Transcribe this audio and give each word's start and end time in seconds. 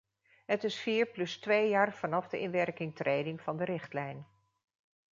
Het 0.45 0.63
is 0.63 0.79
vier 0.79 1.05
plus 1.05 1.37
twee 1.37 1.69
jaar 1.69 1.93
vanaf 1.93 2.27
de 2.27 2.39
inwerkingtreding 2.39 3.41
van 3.41 3.57
de 3.57 3.63
richtlijn. 3.65 4.27